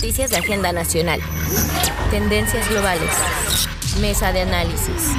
[0.00, 1.20] Noticias de agenda nacional.
[2.10, 3.10] Tendencias globales.
[4.00, 5.10] Mesa de análisis.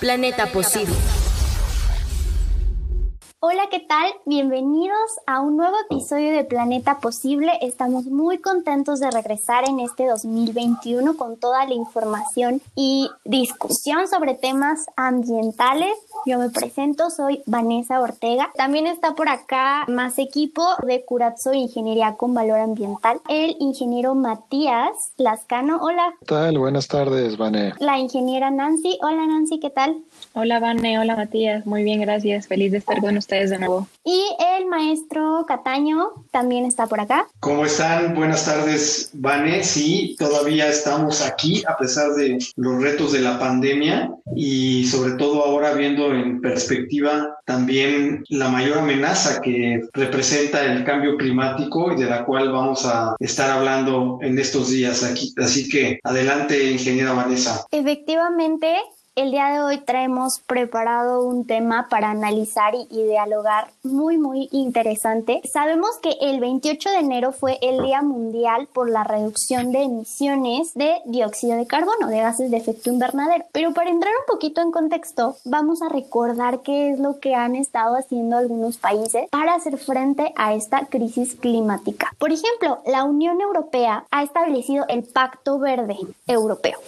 [0.00, 0.96] Planeta Posible.
[3.42, 4.12] Hola, ¿qué tal?
[4.26, 7.50] Bienvenidos a un nuevo episodio de Planeta Posible.
[7.62, 14.34] Estamos muy contentos de regresar en este 2021 con toda la información y discusión sobre
[14.34, 15.88] temas ambientales.
[16.26, 18.50] Yo me presento, soy Vanessa Ortega.
[18.56, 25.12] También está por acá más equipo de Curazzo Ingeniería con Valor Ambiental, el ingeniero Matías
[25.16, 25.78] Lascano.
[25.80, 26.12] Hola.
[26.20, 26.58] ¿Qué tal?
[26.58, 27.74] Buenas tardes, Vanessa.
[27.80, 28.98] La ingeniera Nancy.
[29.00, 30.02] Hola, Nancy, ¿qué tal?
[30.32, 30.98] Hola, Vane.
[30.98, 31.66] Hola, Matías.
[31.66, 32.46] Muy bien, gracias.
[32.46, 33.88] Feliz de estar con ustedes de nuevo.
[34.04, 34.22] Y
[34.56, 37.26] el maestro Cataño también está por acá.
[37.40, 38.14] ¿Cómo están?
[38.14, 39.64] Buenas tardes, Vane.
[39.64, 45.44] Sí, todavía estamos aquí a pesar de los retos de la pandemia y sobre todo
[45.44, 52.08] ahora viendo en perspectiva también la mayor amenaza que representa el cambio climático y de
[52.08, 55.34] la cual vamos a estar hablando en estos días aquí.
[55.38, 57.66] Así que adelante, ingeniera Vanessa.
[57.72, 58.76] Efectivamente,
[59.16, 65.42] el día de hoy traemos preparado un tema para analizar y, dialogar muy, muy interesante.
[65.52, 70.72] Sabemos que el 28 de enero fue el Día Mundial por la reducción de emisiones
[70.74, 73.44] de dióxido de carbono, de gases de efecto invernadero.
[73.52, 77.56] Pero para entrar un poquito en contexto, vamos a recordar qué es lo que han
[77.56, 82.12] estado haciendo algunos países para hacer frente a esta crisis climática.
[82.18, 86.78] Por ejemplo, la Unión Europea ha establecido el Pacto Verde Europeo.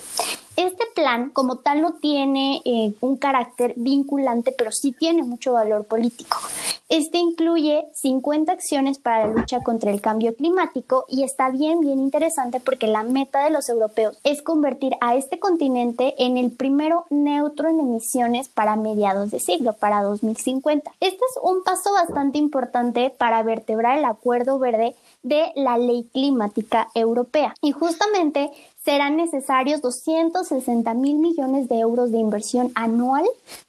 [0.57, 5.85] Este plan como tal no tiene eh, un carácter vinculante, pero sí tiene mucho valor
[5.87, 6.37] político.
[6.91, 12.01] Este incluye 50 acciones para la lucha contra el cambio climático y está bien, bien
[12.01, 17.07] interesante porque la meta de los europeos es convertir a este continente en el primero
[17.09, 20.93] neutro en emisiones para mediados de siglo, para 2050.
[21.01, 26.89] Este es un paso bastante importante para vertebrar el acuerdo verde de la ley climática
[26.95, 27.55] europea.
[27.63, 28.51] Y justamente
[28.85, 33.25] serán necesarios 260 mil millones de euros de inversión anual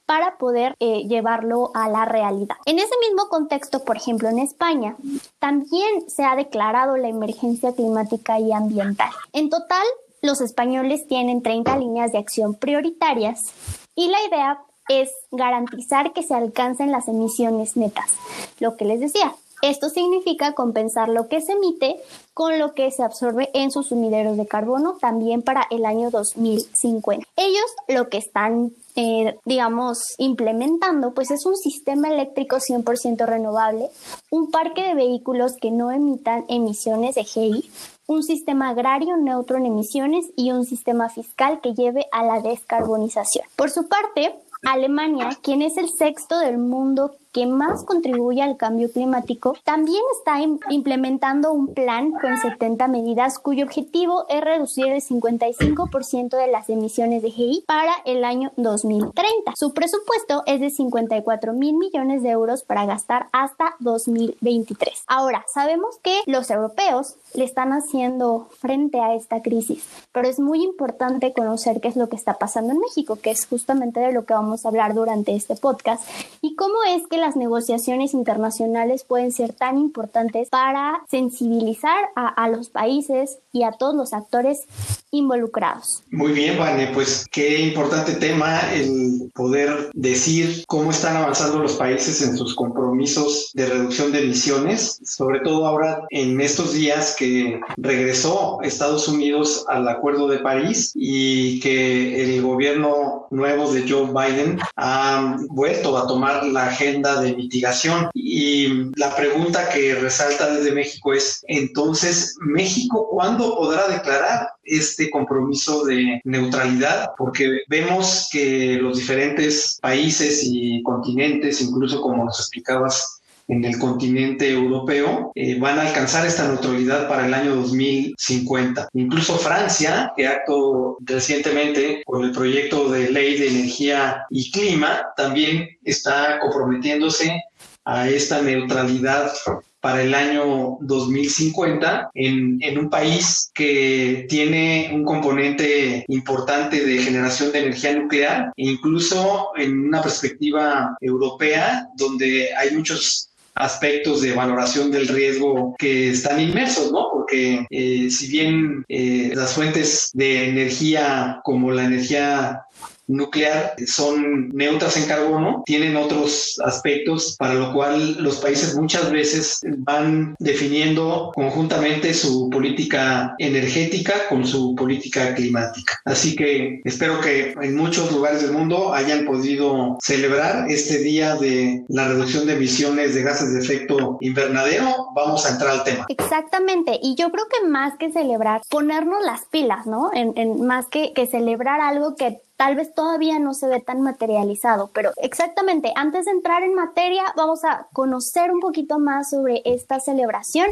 [0.06, 2.56] para poder eh, llevarlo a la realidad.
[2.66, 4.96] En ese mismo contexto, por ejemplo, en España,
[5.38, 9.10] también se ha declarado la emergencia climática y ambiental.
[9.32, 9.86] En total,
[10.20, 13.52] los españoles tienen 30 líneas de acción prioritarias
[13.94, 14.58] y la idea
[14.88, 18.16] es garantizar que se alcancen las emisiones netas.
[18.58, 21.96] Lo que les decía, esto significa compensar lo que se emite
[22.34, 27.26] con lo que se absorbe en sus sumideros de carbono también para el año 2050.
[27.36, 33.90] Ellos lo que están eh, digamos, implementando, pues es un sistema eléctrico 100% renovable,
[34.30, 37.70] un parque de vehículos que no emitan emisiones de GI,
[38.06, 43.44] un sistema agrario neutro en emisiones y un sistema fiscal que lleve a la descarbonización.
[43.56, 48.90] Por su parte, Alemania, quien es el sexto del mundo que más contribuye al cambio
[48.90, 50.40] climático, también está
[50.70, 57.22] implementando un plan con 70 medidas cuyo objetivo es reducir el 55% de las emisiones
[57.22, 59.52] de GI para el año 2030.
[59.56, 65.02] Su presupuesto es de 54 mil millones de euros para gastar hasta 2023.
[65.08, 70.62] Ahora, sabemos que los europeos le están haciendo frente a esta crisis, pero es muy
[70.62, 74.24] importante conocer qué es lo que está pasando en México, que es justamente de lo
[74.24, 76.08] que vamos a hablar durante este podcast,
[76.40, 82.50] y cómo es que las negociaciones internacionales pueden ser tan importantes para sensibilizar a, a
[82.50, 84.66] los países y a todos los actores
[85.14, 86.02] involucrados.
[86.10, 92.20] Muy bien, Vane, pues qué importante tema el poder decir cómo están avanzando los países
[92.22, 98.60] en sus compromisos de reducción de emisiones, sobre todo ahora en estos días que regresó
[98.62, 105.36] Estados Unidos al Acuerdo de París y que el gobierno nuevo de Joe Biden ha
[105.48, 108.10] vuelto a tomar la agenda de mitigación.
[108.14, 115.84] Y la pregunta que resalta desde México es, entonces, ¿México cuándo podrá declarar este compromiso
[115.84, 117.10] de neutralidad?
[117.16, 124.50] Porque vemos que los diferentes países y continentes, incluso como nos explicabas, en el continente
[124.50, 128.88] europeo eh, van a alcanzar esta neutralidad para el año 2050.
[128.94, 135.68] Incluso Francia, que acto recientemente con el proyecto de ley de energía y clima, también
[135.84, 137.42] está comprometiéndose
[137.84, 139.32] a esta neutralidad
[139.80, 147.52] para el año 2050 en, en, un país que tiene un componente importante de generación
[147.52, 154.90] de energía nuclear e incluso en una perspectiva europea donde hay muchos aspectos de valoración
[154.90, 157.08] del riesgo que están inmersos, ¿no?
[157.12, 162.62] Porque eh, si bien eh, las fuentes de energía como la energía
[163.06, 169.60] nuclear son neutras en carbono, tienen otros aspectos para lo cual los países muchas veces
[169.78, 176.00] van definiendo conjuntamente su política energética con su política climática.
[176.04, 181.84] Así que espero que en muchos lugares del mundo hayan podido celebrar este día de
[181.88, 185.08] la reducción de emisiones de gases de efecto invernadero.
[185.14, 186.06] Vamos a entrar al tema.
[186.08, 190.10] Exactamente, y yo creo que más que celebrar, ponernos las pilas, ¿no?
[190.14, 194.88] En, más que, que celebrar algo que tal vez todavía no se ve tan materializado,
[194.94, 200.00] pero exactamente, antes de entrar en materia, vamos a conocer un poquito más sobre esta
[200.00, 200.68] celebración.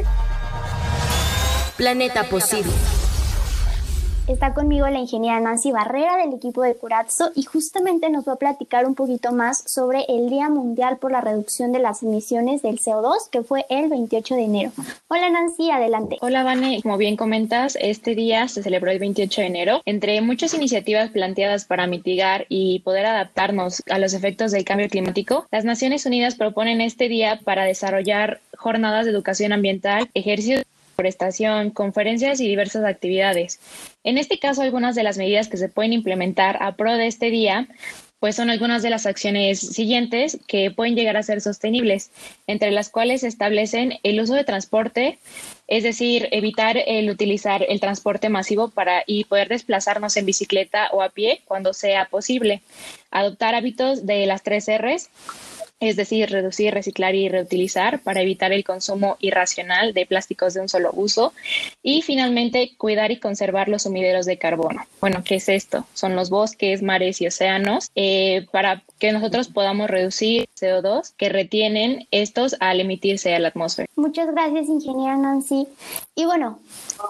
[1.77, 2.71] Planeta Posible.
[4.25, 8.37] Está conmigo la ingeniera Nancy Barrera del equipo de Curazzo y justamente nos va a
[8.37, 12.79] platicar un poquito más sobre el Día Mundial por la Reducción de las Emisiones del
[12.79, 14.71] CO2 que fue el 28 de enero.
[15.09, 16.19] Hola Nancy, adelante.
[16.21, 19.81] Hola Vane, como bien comentas, este día se celebró el 28 de enero.
[19.85, 25.47] Entre muchas iniciativas planteadas para mitigar y poder adaptarnos a los efectos del cambio climático,
[25.51, 30.63] las Naciones Unidas proponen este día para desarrollar jornadas de educación ambiental, ejercicios
[30.95, 33.59] forestación, conferencias y diversas actividades.
[34.03, 37.29] En este caso, algunas de las medidas que se pueden implementar a pro de este
[37.29, 37.67] día
[38.23, 42.09] pues son algunas de las acciones siguientes que pueden llegar a ser sostenibles,
[42.47, 45.19] entre las cuales se establecen el uso de transporte,
[45.67, 51.01] es decir, evitar el utilizar el transporte masivo para y poder desplazarnos en bicicleta o
[51.01, 52.61] a pie cuando sea posible,
[53.11, 55.09] adoptar hábitos de las tres R's,
[55.83, 60.69] es decir, reducir, reciclar y reutilizar para evitar el consumo irracional de plásticos de un
[60.69, 61.33] solo uso.
[61.81, 64.85] Y finalmente, cuidar y conservar los sumideros de carbono.
[65.01, 65.85] Bueno, ¿qué es esto?
[65.93, 72.07] Son los bosques, mares y océanos eh, para que nosotros podamos reducir CO2 que retienen
[72.11, 73.89] estos al emitirse a la atmósfera.
[73.95, 75.67] Muchas gracias, ingeniera Nancy.
[76.15, 76.59] Y bueno,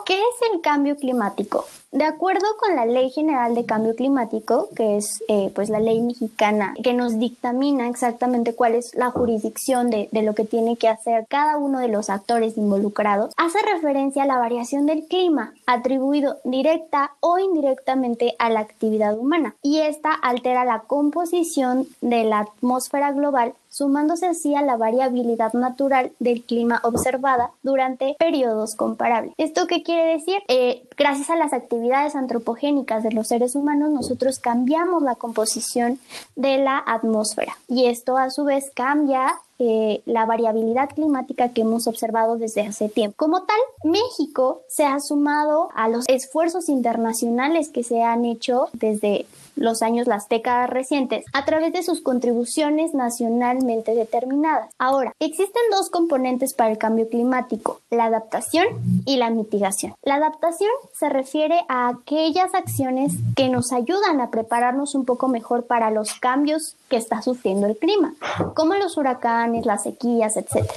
[0.05, 1.67] ¿qué es el cambio climático?
[1.93, 6.01] De acuerdo con la Ley General de Cambio Climático, que es eh, pues la ley
[6.01, 10.87] mexicana que nos dictamina exactamente cuál es la jurisdicción de, de, lo que tiene que
[10.87, 16.37] hacer cada uno de los actores involucrados, hace referencia a la variación del clima atribuido
[16.43, 23.11] directa o indirectamente a la actividad humana y esta altera la composición de la atmósfera
[23.11, 29.33] global sumándose así a la variabilidad natural del clima observada durante periodos comparables.
[29.37, 30.37] ¿Esto qué quiere decir?
[30.47, 35.99] Eh, gracias a las actividades antropogénicas de los seres humanos, nosotros cambiamos la composición
[36.35, 41.87] de la atmósfera y esto a su vez cambia eh, la variabilidad climática que hemos
[41.87, 43.15] observado desde hace tiempo.
[43.17, 49.25] Como tal, México se ha sumado a los esfuerzos internacionales que se han hecho desde
[49.55, 54.69] los años, las décadas recientes, a través de sus contribuciones nacionalmente determinadas.
[54.77, 58.65] Ahora, existen dos componentes para el cambio climático, la adaptación
[59.05, 59.95] y la mitigación.
[60.03, 65.65] La adaptación se refiere a aquellas acciones que nos ayudan a prepararnos un poco mejor
[65.65, 68.13] para los cambios que está sufriendo el clima,
[68.55, 70.69] como los huracanes, las sequías, etc.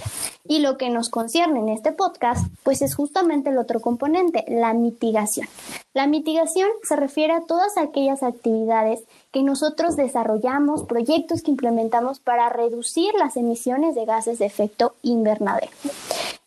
[0.49, 4.75] Y lo que nos concierne en este podcast, pues es justamente el otro componente, la
[4.75, 5.49] mitigación.
[5.95, 12.49] La mitigación se refiere a todas aquellas actividades que nosotros desarrollamos, proyectos que implementamos para
[12.49, 15.73] reducir las emisiones de gases de efecto invernadero.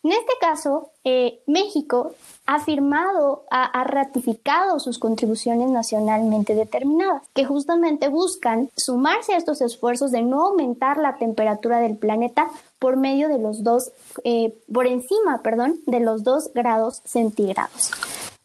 [0.02, 2.12] En este caso, eh, México
[2.46, 10.10] ha firmado, ha, ratificado sus contribuciones nacionalmente determinadas, que justamente buscan sumarse a estos esfuerzos
[10.10, 12.48] de no aumentar la temperatura del planeta
[12.80, 13.92] por medio de los dos,
[14.24, 17.92] eh, por encima, perdón, de los dos grados centígrados.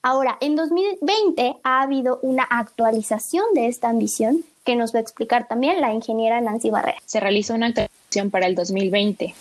[0.03, 5.47] Ahora, en 2020 ha habido una actualización de esta ambición que nos va a explicar
[5.47, 6.99] también la ingeniera Nancy Barrera.
[7.05, 7.94] Se realizó una actualización
[8.31, 9.33] para el 2020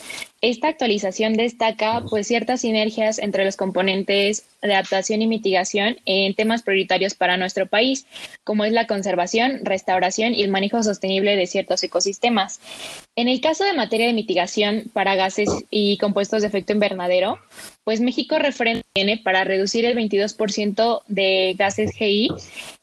[0.44, 6.62] esta actualización destaca pues ciertas sinergias entre los componentes de adaptación y mitigación en temas
[6.62, 8.04] prioritarios para nuestro país,
[8.44, 12.60] como es la conservación, restauración y el manejo sostenible de ciertos ecosistemas.
[13.16, 17.38] En el caso de materia de mitigación para gases y compuestos de efecto invernadero,
[17.84, 22.28] pues México referente tiene para reducir el 22% de gases GI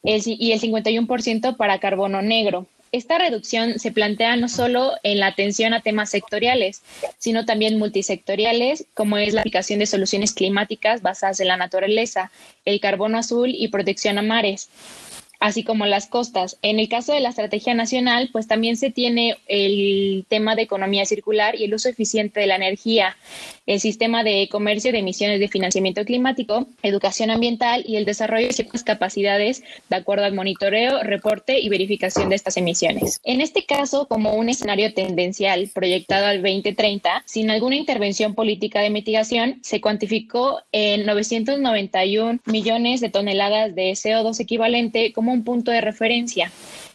[0.04, 2.66] y el 51% para carbono negro.
[2.92, 6.82] Esta reducción se plantea no solo en la atención a temas sectoriales,
[7.18, 12.32] sino también multisectoriales, como es la aplicación de soluciones climáticas basadas en la naturaleza,
[12.66, 14.70] el carbono azul y protección a mares
[15.42, 16.58] así como las costas.
[16.62, 21.06] En el caso de la estrategia nacional, pues también se tiene el tema de economía
[21.06, 23.18] circular y el uso eficiente de la energía,
[23.66, 28.54] el sistema de comercio de emisiones de financiamiento climático, educación ambiental y el desarrollo de
[28.54, 33.20] ciertas capacidades de acuerdo al monitoreo, reporte y verificación de estas emisiones.
[33.24, 38.92] En este caso, como un escenario tendencial proyectado al 2030, sin alguna intervención política de
[38.92, 45.82] mitigación, se cuantificó en 991 millones de toneladas de CO2 equivalente como un punto de
[45.82, 46.52] referencia.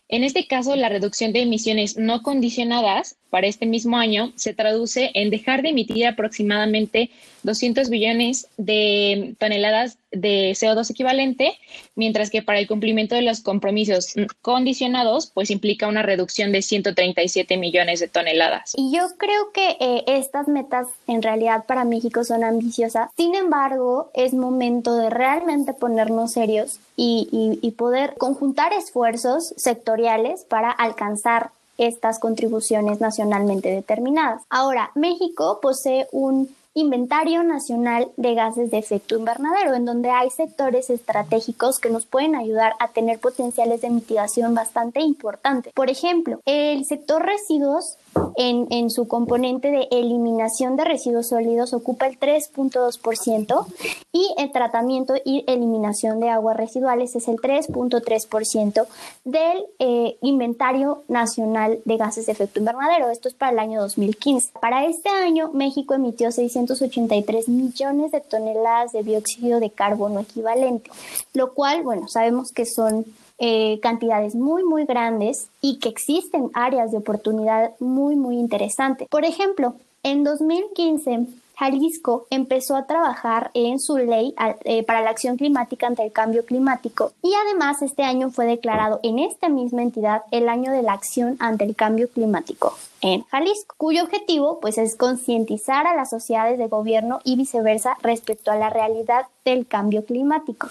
[0.09, 5.11] En este caso, la reducción de emisiones no condicionadas para este mismo año se traduce
[5.15, 7.11] en dejar de emitir aproximadamente
[7.43, 11.59] 200 billones de toneladas de CO2 equivalente,
[11.95, 17.57] mientras que para el cumplimiento de los compromisos condicionados, pues implica una reducción de 137
[17.57, 18.73] millones de toneladas.
[18.77, 23.11] Y yo creo que eh, estas metas en realidad para México son ambiciosas.
[23.17, 27.29] Sin embargo, es momento de realmente ponernos serios y,
[27.61, 34.43] y poder conjuntar esfuerzos sectoriales para alcanzar estas contribuciones nacionalmente determinadas.
[34.49, 40.91] Ahora, México posee un inventario nacional de gases de efecto invernadero, en donde hay sectores
[40.91, 45.73] estratégicos que nos pueden ayudar a tener potenciales de mitigación bastante importantes.
[45.73, 47.97] Por ejemplo, el sector residuos
[48.37, 53.67] en, en, su componente de eliminación de residuos sólidos ocupa el 3.2%
[54.13, 58.87] y el tratamiento y eliminación de aguas residuales es el 3.3%
[59.25, 63.11] del eh, inventario nacional de gases de efecto invernadero.
[63.11, 64.53] Esto es para el año 2015.
[64.61, 66.31] Para este año, México emitió
[66.75, 70.91] 683 millones de toneladas de dióxido de carbono equivalente,
[71.35, 73.05] lo cual, bueno, sabemos que son
[73.39, 79.09] eh, cantidades muy, muy grandes y que existen áreas de oportunidad muy, muy interesantes.
[79.09, 81.27] Por ejemplo, en 2015,
[81.59, 86.45] Jalisco empezó a trabajar en su ley eh, para la acción climática ante el cambio
[86.45, 90.93] climático y además este año fue declarado en esta misma entidad el año de la
[90.93, 96.59] acción ante el cambio climático en Jalisco, cuyo objetivo pues es concientizar a las sociedades
[96.59, 100.69] de gobierno y viceversa respecto a la realidad del cambio climático.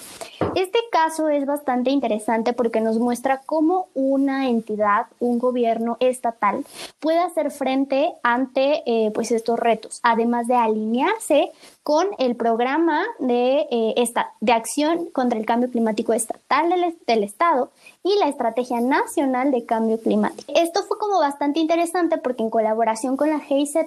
[0.54, 6.66] Este caso es bastante interesante porque nos muestra cómo una entidad, un gobierno estatal
[7.00, 11.52] puede hacer frente ante eh, pues estos retos, además de alinearse
[11.84, 17.24] con el programa de, eh, esta, de acción contra el cambio climático estatal del, del
[17.24, 17.70] Estado
[18.06, 20.54] y la Estrategia Nacional de Cambio Climático.
[20.56, 23.78] Esto fue como bastante interesante porque en colaboración con la GIZ,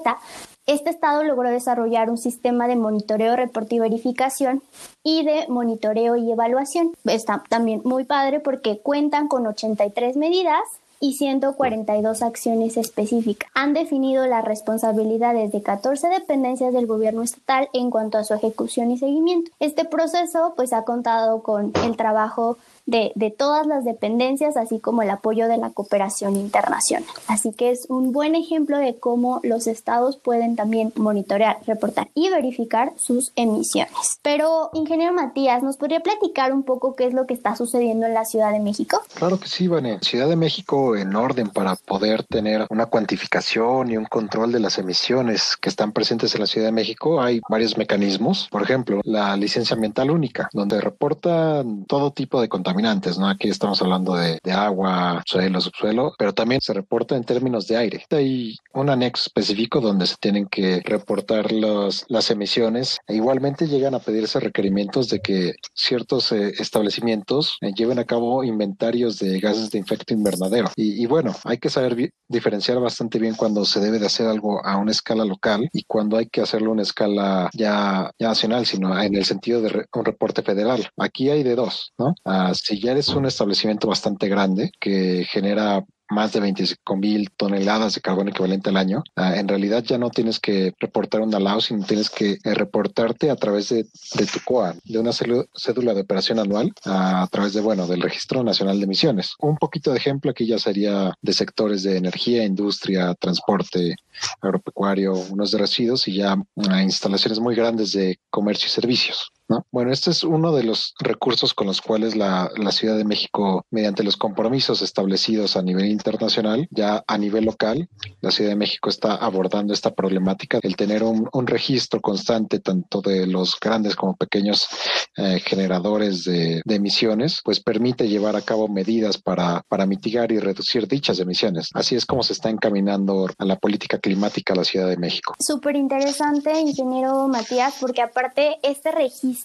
[0.67, 4.61] este estado logró desarrollar un sistema de monitoreo, reporte y verificación
[5.05, 6.91] y de monitoreo y evaluación.
[7.05, 10.59] Está también muy padre porque cuentan con 83 medidas
[11.01, 13.49] y 142 acciones específicas.
[13.55, 18.91] Han definido las responsabilidades de 14 dependencias del gobierno estatal en cuanto a su ejecución
[18.91, 19.51] y seguimiento.
[19.61, 22.59] Este proceso pues ha contado con el trabajo
[22.89, 27.05] de, todas las dependencias, así como el apoyo de la cooperación internacional.
[27.27, 32.31] Así que es un buen ejemplo de cómo los estados pueden también monitorear, reportar y
[32.31, 34.19] verificar sus emisiones.
[34.23, 38.15] Pero, ingeniero Matías, ¿nos podría platicar un poco qué es lo que está sucediendo en
[38.15, 39.01] la Ciudad de México?
[39.15, 39.99] Claro que sí, Vane.
[40.01, 44.79] Ciudad de México, en orden para poder tener una cuantificación y un control de las
[44.79, 48.49] emisiones que están presentes en la Ciudad de México, hay varios mecanismos.
[48.51, 52.78] Por ejemplo, la licencia ambiental única, donde reporta todo tipo de contaminación
[53.19, 53.29] ¿no?
[53.29, 58.05] Aquí estamos hablando de, agua, suelo, subsuelo, pero también se reporta en términos de aire.
[58.11, 62.99] Hay un anexo específico donde se tienen que reportar las emisiones.
[63.07, 68.45] E igualmente llegan a pedirse requerimientos de que ciertos eh, establecimientos eh, lleven a cabo
[68.45, 70.71] inventarios de gases de efecto invernadero.
[70.77, 74.77] Y, bueno, hay que saber diferenciar bastante bien cuando se debe de hacer algo a
[74.77, 79.15] una escala local y cuando hay que hacerlo a una escala ya, nacional, sino en
[79.15, 80.89] el sentido de un reporte federal.
[80.97, 82.15] Aquí hay de dos, ¿no?
[82.25, 87.95] Ah, si ya eres un establecimiento bastante grande que genera más de 25 mil toneladas
[87.95, 91.61] de carbón equivalente al año, ah, en realidad ya no tienes que reportar un alao,
[91.61, 96.39] sino tienes que eh, reportarte a través de, tu COA, de una cédula de operación
[96.39, 99.35] anual, a, través de, bueno, del Registro Nacional de Emisiones.
[99.41, 103.97] Un poquito de ejemplo aquí ya sería de sectores de energía, industria, transporte,
[104.41, 106.37] agropecuario, unos de residuos y ya
[106.71, 109.31] ah, instalaciones muy grandes de comercio y servicios.
[109.71, 114.05] Bueno, este es uno de los recursos con los cuales la, Ciudad de México, mediante
[114.05, 117.89] los compromisos establecidos a nivel internacional, ya a nivel local,
[118.21, 123.27] la Ciudad de México está abordando esta problemática, el tener un, registro constante tanto de
[123.27, 124.69] los grandes como pequeños
[125.17, 130.87] eh, generadores de, emisiones, pues permite llevar a cabo medidas para, para mitigar y reducir
[130.87, 131.71] dichas emisiones.
[131.75, 135.35] Así es como se está encaminando a la política climática la Ciudad de México.
[135.41, 139.38] Súper interesante, ingeniero Matías, porque aparte este registro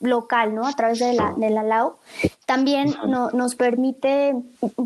[0.00, 0.66] local, ¿no?
[0.66, 1.94] A través de la, de la LAU,
[2.46, 4.34] también nos permite,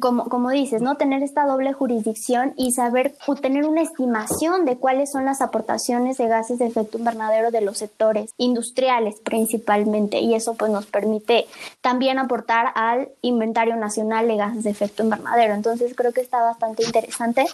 [0.01, 0.97] como, como dices, ¿no?
[0.97, 6.19] Tener esta doble jurisdicción y saber o tener una estimación de cuáles son las aportaciones
[6.19, 10.21] de gases de efecto invernadero de los sectores industriales principalmente.
[10.21, 11.47] Y eso pues nos permite
[11.81, 15.55] también aportar al inventario nacional de gases de efecto invernadero.
[15.55, 17.47] Entonces creo que está bastante interesante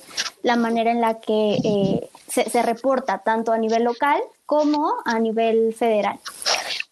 [0.43, 5.19] la manera en la que eh, se, se reporta tanto a nivel local como a
[5.19, 6.19] nivel federal.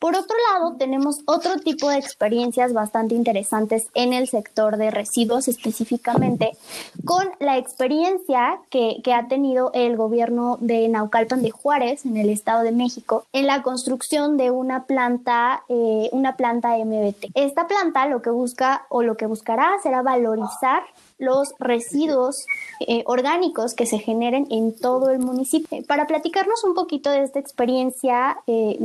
[0.02, 5.47] Por otro lado, tenemos otro tipo de experiencias bastante interesantes en el sector de residuos
[5.47, 6.56] específicamente,
[7.04, 12.64] con la experiencia que, ha tenido el gobierno de Naucalpan de Juárez, en el Estado
[12.64, 17.30] de México, en la construcción de una planta, eh, una planta MBT.
[17.35, 20.82] Esta planta lo que busca o lo que buscará será valorizar
[21.23, 22.45] los residuos
[22.81, 25.83] eh, orgánicos que se generen en todo el municipio.
[25.87, 28.79] Para platicarnos un poquito de esta experiencia, eh,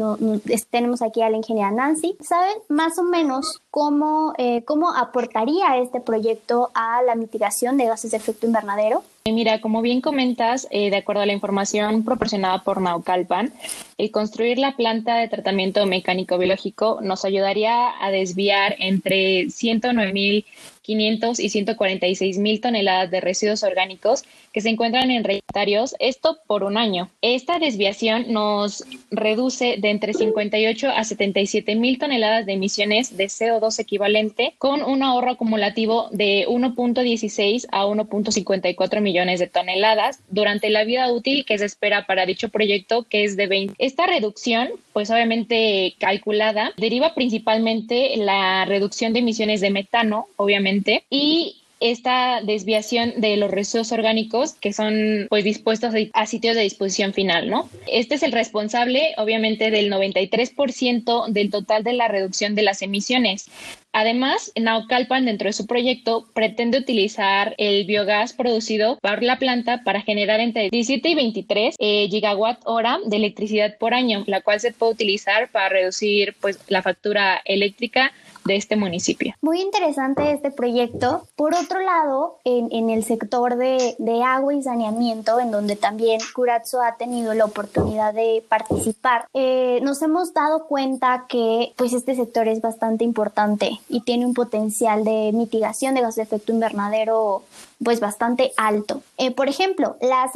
[0.69, 2.15] tenemos aquí a la ingeniera Nancy.
[2.21, 8.11] ¿Saben más o menos cómo, eh, cómo aportaría este proyecto a la mitigación de gases
[8.11, 9.03] de efecto invernadero?
[9.33, 13.53] Mira, como bien comentas, de acuerdo a la información proporcionada por Naucalpan,
[13.97, 20.45] el construir la planta de tratamiento mecánico biológico nos ayudaría a desviar entre 109 mil
[20.87, 26.63] 500 y 146 mil toneladas de residuos orgánicos que se encuentran en rectarios, esto por
[26.63, 27.09] un año.
[27.21, 33.79] Esta desviación nos reduce de entre 58 a 77 mil toneladas de emisiones de CO2
[33.79, 41.11] equivalente con un ahorro acumulativo de 1.16 a 1.54 millones de toneladas durante la vida
[41.11, 43.73] útil que se espera para dicho proyecto que es de 20.
[43.79, 51.63] Esta reducción, pues obviamente calculada, deriva principalmente la reducción de emisiones de metano, obviamente y
[51.79, 57.49] esta desviación de los residuos orgánicos que son pues dispuestos a sitios de disposición final,
[57.49, 57.69] ¿no?
[57.87, 63.49] Este es el responsable obviamente del 93% del total de la reducción de las emisiones.
[63.93, 70.01] Además, Naucalpan, dentro de su proyecto, pretende utilizar el biogás producido por la planta para
[70.01, 74.71] generar entre 17 y 23 eh, gigawatt hora de electricidad por año, la cual se
[74.71, 78.13] puede utilizar para reducir pues, la factura eléctrica
[78.47, 79.33] de este municipio.
[79.41, 81.23] Muy interesante este proyecto.
[81.35, 86.95] Por otro lado, en, el sector de, agua y saneamiento, en donde también Curazzo ha
[86.95, 92.61] tenido la oportunidad de participar, eh, nos hemos dado cuenta que pues este sector es
[92.61, 97.43] bastante importante y tiene un potencial de mitigación de gases de efecto invernadero
[97.83, 99.01] pues bastante alto.
[99.17, 100.31] Eh, por ejemplo, las,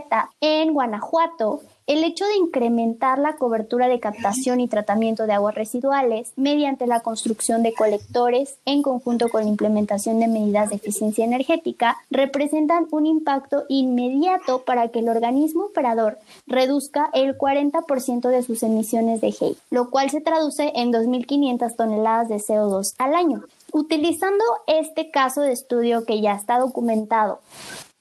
[0.42, 6.34] en Guanajuato, el hecho de incrementar la cobertura de captación y tratamiento de aguas residuales
[6.36, 11.98] mediante la construcción de colectores en conjunto con la implementación de medidas de eficiencia energética
[12.10, 16.18] representan un impacto inmediato para que el organismo operador
[16.48, 22.30] reduzca el 40% de sus emisiones de GEI, lo cual se traduce en 2.500 toneladas
[22.30, 23.44] de CO2 al año.
[23.72, 27.42] Utilizando este caso de estudio que ya está documentado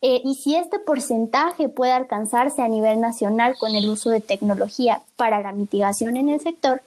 [0.06, 5.00] eh, y si este porcentaje puede alcanzarse a nivel nacional con el uso de tecnología
[5.16, 6.82] para la mitigación en el sector,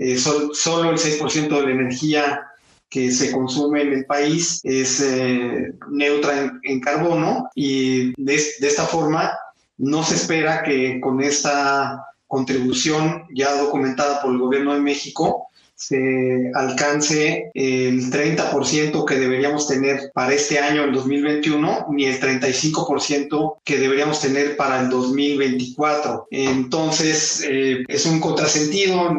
[0.53, 2.52] solo el 6% de la energía
[2.93, 8.85] que se consume en el país es eh, neutra en, carbono y de, de esta
[8.85, 9.31] forma
[9.79, 15.47] no se espera que con esta contribución ya documentada por el gobierno de México
[15.87, 23.57] se alcance el 30% que deberíamos tener para este año, el 2021, ni el 35%
[23.63, 26.27] que deberíamos tener para el 2024.
[26.31, 29.11] Entonces, eh, es un contrasentido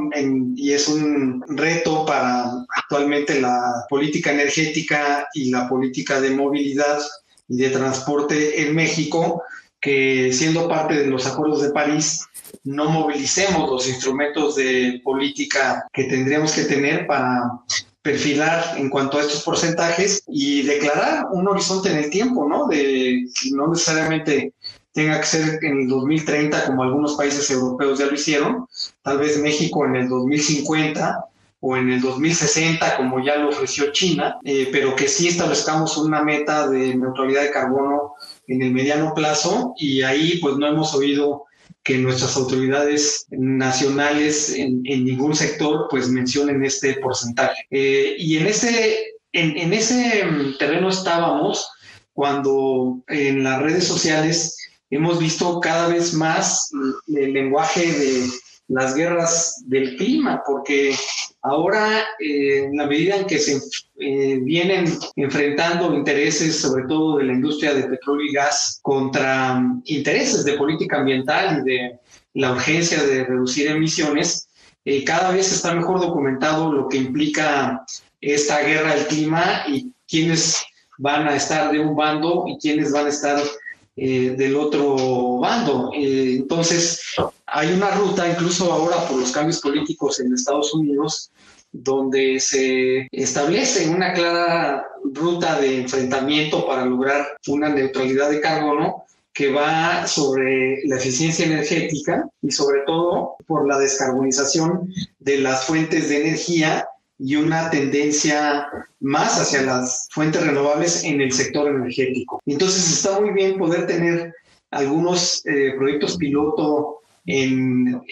[0.57, 6.98] y es un reto para actualmente la política energética y la política de movilidad
[7.48, 9.42] y de transporte en México,
[9.81, 12.24] que siendo parte de los acuerdos de París,
[12.64, 17.42] no movilicemos los instrumentos de política que tendríamos que tener para
[18.03, 22.66] perfilar en cuanto a estos porcentajes y declarar un horizonte en el tiempo, ¿no?
[22.66, 24.53] De no necesariamente
[24.92, 28.66] tenga que ser en el 2030 como algunos países europeos ya lo hicieron,
[29.03, 31.24] tal vez México en el 2050
[31.61, 36.22] o en el 2060 como ya lo ofreció China, eh, pero que sí establezcamos una
[36.22, 38.14] meta de neutralidad de carbono
[38.46, 41.46] en el mediano plazo y ahí pues no hemos oído
[41.85, 47.66] que nuestras autoridades nacionales en, ningún sector pues mencionen este porcentaje.
[47.70, 50.25] Eh, y en ese, en, ese
[50.59, 51.68] terreno estábamos
[52.14, 54.57] cuando en las redes sociales
[54.88, 56.70] hemos visto cada vez más
[57.09, 58.31] el lenguaje de
[58.68, 60.94] las guerras del clima, porque
[61.42, 63.61] ahora eh, en la medida en que se
[64.00, 70.44] eh, vienen enfrentando intereses, sobre todo de la industria de petróleo y gas, contra intereses
[70.44, 71.98] de política ambiental y de
[72.35, 74.48] la urgencia de reducir emisiones,
[74.85, 77.85] eh, cada vez está mejor documentado lo que implica
[78.20, 80.57] esta guerra del clima y quiénes
[80.98, 83.42] van a estar de un bando y quiénes van a estar
[83.96, 85.92] del otro bando.
[85.94, 87.00] entonces,
[87.57, 91.31] hay una ruta, incluso ahora por los cambios políticos en Estados Unidos,
[91.71, 99.53] donde se establece una clara ruta de enfrentamiento para lograr una neutralidad de carbono que
[99.53, 106.23] va sobre la eficiencia energética y sobre todo por la descarbonización de las fuentes de
[106.23, 106.88] energía
[107.21, 108.67] y una tendencia
[108.99, 112.43] más hacia las fuentes renovables en el sector energético.
[112.47, 114.35] Entonces está muy bien poder tener
[114.73, 118.02] algunos eh, proyectos piloto en,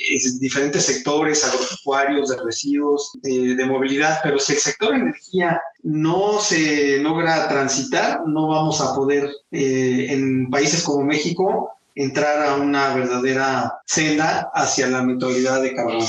[0.40, 7.48] diferentes sectores agropecuarios, de residuos, de, movilidad, pero si el sector energía no se logra
[7.48, 14.50] transitar, no vamos a poder eh, en países como México entrar a una verdadera senda
[14.54, 16.04] hacia la mentalidad de carbono.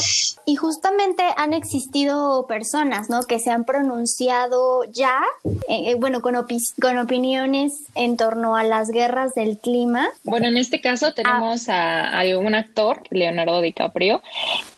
[0.45, 3.23] Y justamente han existido personas, ¿no?
[3.23, 6.35] Que se han pronunciado ya, eh, eh, bueno, con,
[6.81, 10.09] con opiniones en torno a las guerras del clima.
[10.23, 14.21] Bueno, en este caso tenemos a, un actor, Leonardo DiCaprio,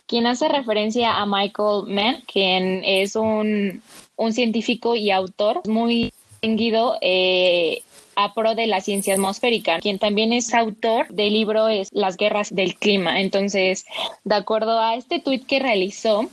[0.08, 3.82] quien hace referencia a Michael Mann, quien es un,
[4.16, 7.84] un científico y autor muy distinguido eh,
[8.16, 12.54] a pro de la ciencia atmosférica, quien también es autor del libro es Las guerras
[12.54, 13.22] del clima.
[13.22, 13.86] Entonces,
[14.24, 16.30] de acuerdo a este tuit que realizó,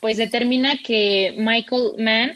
[0.00, 2.32] pues determina que Michael Mann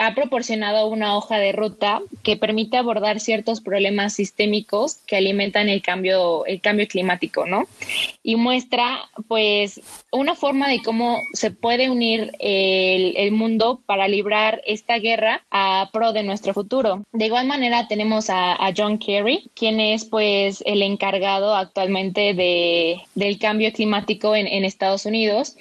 [0.00, 5.82] ha proporcionado una hoja de ruta que permite abordar ciertos problemas sistémicos que alimentan el
[5.82, 7.68] cambio, el cambio climático, ¿no?
[8.22, 9.78] Y muestra, pues,
[10.10, 15.90] una forma de cómo se puede unir el, el mundo para librar esta guerra a
[15.92, 17.04] pro de nuestro futuro.
[17.12, 23.02] De igual manera, tenemos a, a John Kerry, quien es, pues, el encargado actualmente de,
[23.14, 25.56] del cambio climático en, en Estados Unidos,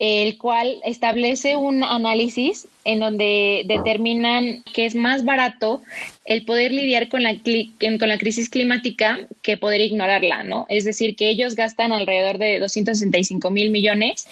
[0.00, 5.82] el cual establece un análisis en donde determinan que es más barato
[6.24, 10.66] el poder lidiar con la, con la crisis climática que poder ignorarla, ¿no?
[10.68, 14.26] Es decir, que ellos gastan alrededor de 265 mil millones,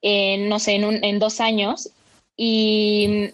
[0.00, 1.90] en, no sé, en, en dos años
[2.36, 3.30] y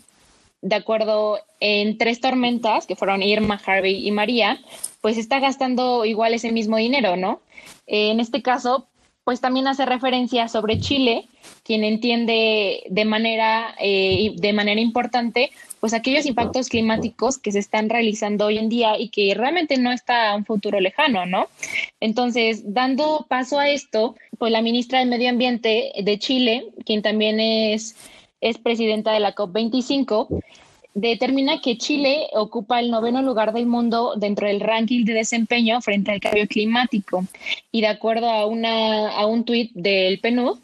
[0.60, 4.60] de acuerdo en tres tormentas, que fueron Irma, Harvey y María,
[5.00, 7.40] pues está gastando igual ese mismo dinero, ¿no?
[7.86, 8.87] En este caso,
[9.28, 11.28] pues también hace referencia sobre Chile,
[11.62, 17.90] quien entiende de manera, eh, de manera importante pues aquellos impactos climáticos que se están
[17.90, 21.48] realizando hoy en día y que realmente no está a un futuro lejano, ¿no?
[22.00, 27.38] Entonces, dando paso a esto, pues la ministra del Medio Ambiente de Chile, quien también
[27.38, 27.96] es,
[28.40, 30.42] es presidenta de la COP25,
[31.00, 36.10] determina que Chile ocupa el noveno lugar del mundo dentro del ranking de desempeño frente
[36.10, 37.24] al cambio climático.
[37.70, 40.58] Y de acuerdo a, una, a un tuit del PNUD,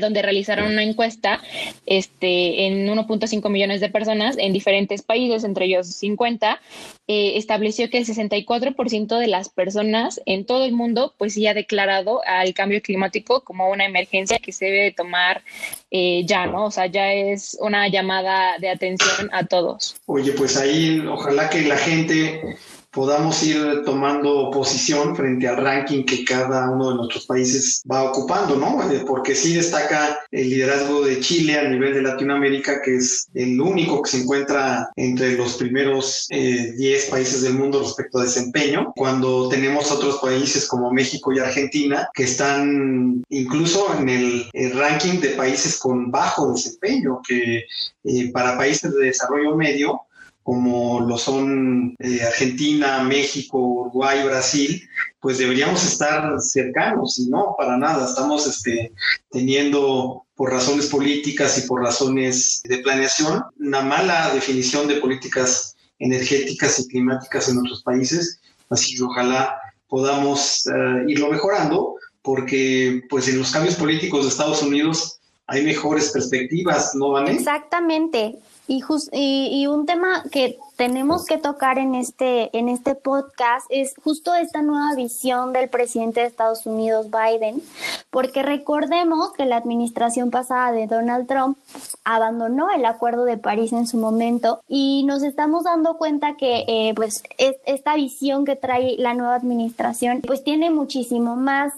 [0.00, 1.40] donde realizaron una encuesta
[1.84, 6.60] este, en 1.5 millones de personas en diferentes países, entre ellos 50,
[7.08, 11.54] eh, estableció que el 64% de las personas en todo el mundo pues sí ha
[11.54, 15.42] declarado al cambio climático como una emergencia que se debe tomar
[15.90, 16.66] eh, ya, ¿no?
[16.66, 19.96] O sea, ya es una llamada de atención a todos.
[20.06, 22.56] Oye, pues ahí ojalá que la gente
[22.96, 28.56] podamos ir tomando posición frente al ranking que cada uno de nuestros países va ocupando,
[28.56, 28.90] ¿no?
[28.90, 33.60] Eh, porque sí destaca el liderazgo de Chile a nivel de Latinoamérica, que es el
[33.60, 38.94] único que se encuentra entre los primeros 10 eh, países del mundo respecto a desempeño,
[38.96, 45.30] cuando tenemos otros países como México y Argentina que están incluso en el, ranking de
[45.30, 47.64] países con bajo desempeño, que
[48.04, 50.00] eh, para países de desarrollo medio
[50.46, 54.80] como lo son eh, Argentina, México, Uruguay, Brasil,
[55.18, 58.06] pues deberíamos estar cercanos y no, para nada.
[58.06, 58.92] Estamos este,
[59.28, 66.78] teniendo por razones políticas y por razones de planeación una mala definición de políticas energéticas
[66.78, 68.40] y climáticas en otros países.
[68.70, 74.62] Así que ojalá podamos eh, irlo mejorando porque pues en los cambios políticos de Estados
[74.62, 77.32] Unidos hay mejores perspectivas, ¿no, Vané?
[77.32, 78.38] Exactamente.
[78.68, 84.34] Y, y, un tema que tenemos que tocar en este, en este podcast es justo
[84.34, 87.62] esta nueva visión del presidente de Estados Unidos, Biden,
[88.10, 91.56] porque recordemos que la administración pasada de Donald Trump
[92.04, 96.92] abandonó el Acuerdo de París en su momento y nos estamos dando cuenta que eh,
[96.94, 101.72] pues esta visión que trae la nueva administración pues tiene muchísimo más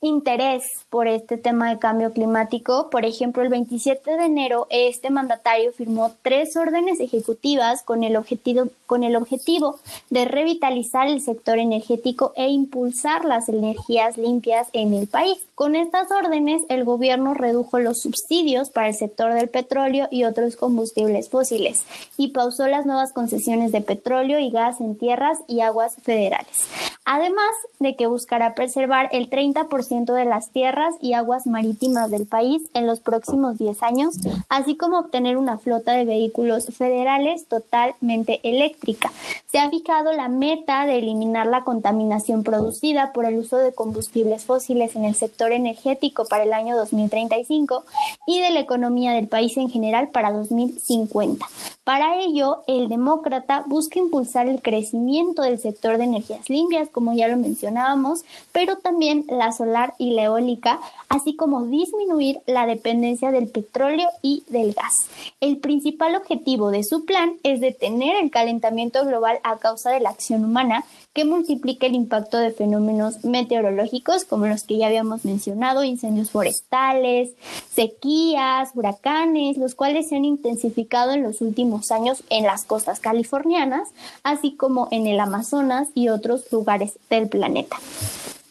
[0.00, 2.90] interés por este tema de cambio climático.
[2.90, 8.43] Por ejemplo, el 27 de enero este mandatario firmó tres órdenes ejecutivas con el objetivo
[8.86, 9.78] con el objetivo
[10.10, 15.38] de revitalizar el sector energético e impulsar las energías limpias en el país.
[15.54, 20.56] Con estas órdenes, el gobierno redujo los subsidios para el sector del petróleo y otros
[20.56, 21.84] combustibles fósiles
[22.16, 26.66] y pausó las nuevas concesiones de petróleo y gas en tierras y aguas federales.
[27.04, 32.62] Además de que buscará preservar el 30% de las tierras y aguas marítimas del país
[32.74, 34.14] en los próximos 10 años,
[34.48, 39.12] así como obtener una flota de vehículos federales totalmente eléctrica.
[39.46, 44.44] Se ha fijado la meta de eliminar la contaminación producida por el uso de combustibles
[44.44, 47.84] fósiles en el sector energético para el año 2035
[48.26, 51.46] y de la economía del país en general para 2050.
[51.84, 57.28] Para ello, el demócrata busca impulsar el crecimiento del sector de energías limpias, como ya
[57.28, 63.48] lo mencionábamos, pero también la solar y la eólica, así como disminuir la dependencia del
[63.48, 64.94] petróleo y del gas.
[65.40, 70.08] El principal objetivo de su plan es detener el calentamiento global a causa de la
[70.08, 75.84] acción humana que multiplique el impacto de fenómenos meteorológicos como los que ya habíamos mencionado,
[75.84, 77.30] incendios forestales,
[77.72, 83.88] sequías, huracanes, los cuales se han intensificado en los últimos años en las costas californianas,
[84.22, 87.76] así como en el Amazonas y otros lugares del planeta.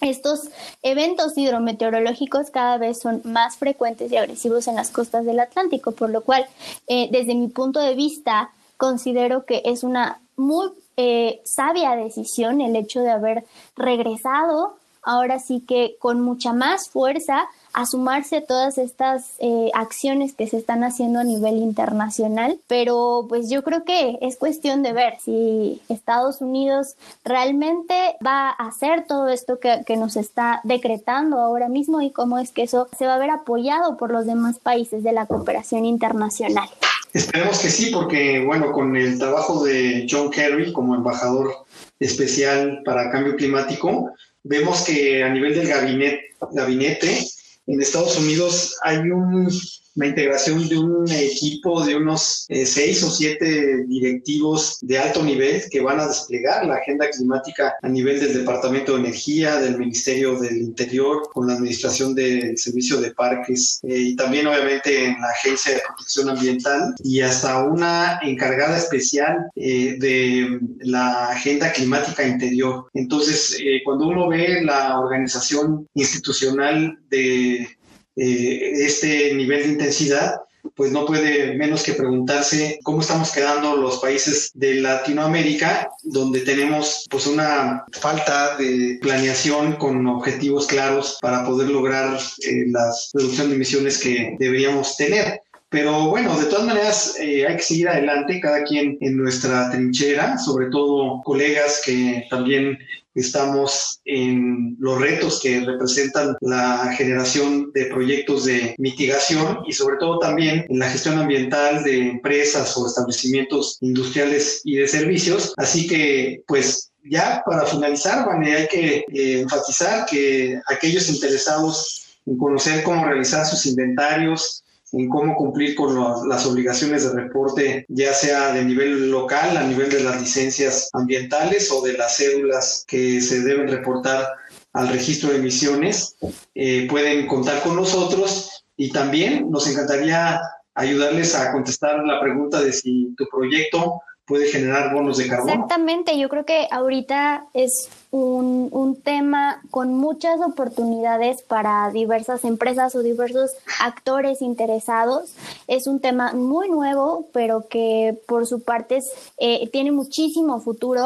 [0.02, 0.50] Estos
[0.82, 6.10] eventos hidrometeorológicos cada vez son más frecuentes y agresivos en las costas del Atlántico, por
[6.10, 6.46] lo cual,
[6.88, 12.76] eh, desde mi punto de vista, considero que es una muy eh, sabia decisión el
[12.76, 19.32] hecho de haber regresado ahora sí que con mucha más fuerza a sumarse todas estas
[19.40, 24.38] eh, acciones que se están haciendo a nivel internacional, pero pues yo creo que es
[24.38, 30.16] cuestión de ver si Estados Unidos realmente va a hacer todo esto que, que nos
[30.16, 34.12] está decretando ahora mismo y cómo es que eso se va a ver apoyado por
[34.12, 36.70] los demás países de la cooperación internacional.
[37.14, 41.52] Esperemos que sí, porque bueno, con el trabajo de John Kerry como embajador
[42.00, 44.12] especial para cambio climático,
[44.44, 47.28] vemos que a nivel del gabinete, gabinete
[47.67, 49.49] en Estados Unidos hay un
[49.96, 55.62] la integración de un equipo de unos eh, seis o siete directivos de alto nivel
[55.70, 60.40] que van a desplegar la agenda climática a nivel del Departamento de Energía, del Ministerio
[60.40, 65.30] del Interior, con la Administración del Servicio de Parques eh, y también obviamente en la
[65.30, 72.88] Agencia de Protección Ambiental y hasta una encargada especial eh, de la agenda climática interior.
[72.94, 77.68] Entonces, cuando uno ve la organización institucional de
[78.15, 80.41] eh, este nivel de intensidad,
[80.76, 87.06] pues no puede menos que preguntarse cómo estamos quedando los países de Latinoamérica, donde tenemos
[87.10, 93.56] pues una falta de planeación con objetivos claros para poder lograr eh, la reducción de
[93.56, 95.41] emisiones que deberíamos tener
[95.74, 100.38] Pero bueno, de todas maneras eh, hay que seguir adelante, cada quien en nuestra trinchera,
[100.38, 102.78] sobre todo colegas que también
[103.16, 110.20] estamos en los retos que representan la generación de proyectos de mitigación y sobre todo
[110.20, 115.56] también en la gestión ambiental de empresas o establecimientos industriales y de servicios.
[115.58, 122.38] Así que, pues, ya para finalizar, Vane, hay que eh, enfatizar que aquellos interesados en
[122.38, 124.62] conocer cómo realizar sus inventarios,
[124.94, 129.90] en cómo cumplir con las obligaciones de reporte, ya sea de nivel local, a nivel
[129.90, 134.28] de las licencias ambientales o de las cédulas que se deben reportar
[134.74, 136.16] al registro de emisiones,
[136.54, 140.40] eh, pueden contar con nosotros y también nos encantaría
[140.76, 145.52] ayudarles a contestar la pregunta de si tu proyecto puede generar bonos de carbono.
[145.52, 152.93] Exactamente, yo creo que ahorita es un, un, tema con muchas oportunidades para diversas empresas
[152.93, 153.49] o diversos
[153.82, 155.34] actores interesados.
[155.67, 158.99] Es un tema muy nuevo, pero que por su parte
[159.39, 161.06] eh, tiene muchísimo futuro.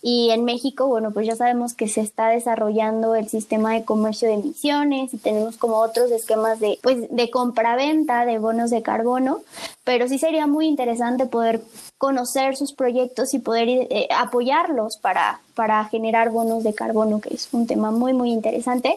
[0.00, 4.26] Y en México, bueno, pues ya sabemos que se está desarrollando el sistema de comercio
[4.28, 9.42] de emisiones y tenemos como otros esquemas de, pues, de compra-venta de bonos de carbono.
[9.84, 11.60] Pero sí sería muy interesante poder
[11.98, 17.48] conocer sus proyectos y poder eh, apoyarlos para, para generar bonos de carbono, que es
[17.50, 18.96] un tema muy, muy interesante.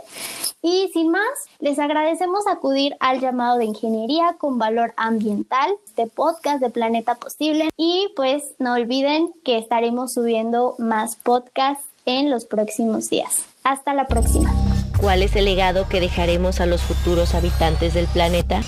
[0.62, 1.26] Y sin más,
[1.58, 7.70] les agradecemos acudir al llamado de ingeniería con valor ambiental, este podcast de Planeta Posible.
[7.78, 13.44] Y pues no olviden que estaremos subiendo más podcasts en los próximos días.
[13.64, 14.54] Hasta la próxima.
[15.00, 18.62] ¿Cuál es el legado que dejaremos a los futuros habitantes del planeta?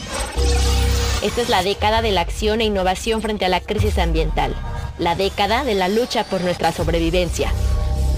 [1.22, 4.56] Esta es la década de la acción e innovación frente a la crisis ambiental,
[4.98, 7.52] la década de la lucha por nuestra sobrevivencia.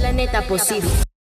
[0.05, 1.14] Planeta Posible.